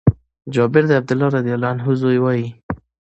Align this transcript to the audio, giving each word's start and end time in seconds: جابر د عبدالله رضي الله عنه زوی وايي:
جابر 0.53 0.83
د 0.87 0.91
عبدالله 0.99 1.27
رضي 1.37 1.51
الله 1.53 1.69
عنه 1.73 1.83
زوی 2.01 2.17
وايي: 2.21 2.47